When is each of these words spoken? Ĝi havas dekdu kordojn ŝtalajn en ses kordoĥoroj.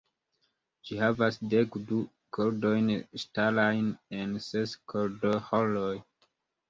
Ĝi 0.87 0.95
havas 1.01 1.35
dekdu 1.51 1.99
kordojn 2.37 2.89
ŝtalajn 3.25 3.93
en 4.23 4.35
ses 4.47 4.75
kordoĥoroj. 4.95 5.97